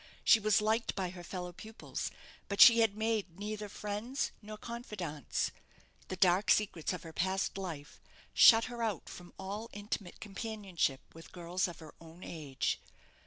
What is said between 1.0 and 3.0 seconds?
her fellow pupils; but she had